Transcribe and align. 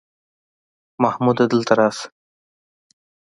محموده 1.03 1.45
دلته 1.51 1.73
راسه! 1.79 2.07